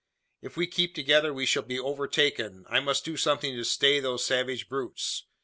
"If 0.41 0.57
we 0.57 0.65
keep 0.65 0.95
together 0.95 1.31
we 1.31 1.45
shall 1.45 1.61
be 1.61 1.77
overtaken. 1.79 2.65
I 2.67 2.79
must 2.79 3.05
do 3.05 3.15
something 3.15 3.55
to 3.55 3.63
stay 3.63 3.99
those 3.99 4.25
savage 4.25 4.67
brutes. 4.67 5.27